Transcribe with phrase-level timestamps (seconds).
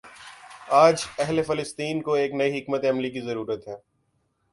[0.69, 3.75] آج اہل فلسطین کو ایک نئی حکمت عملی کی ضرورت ہے۔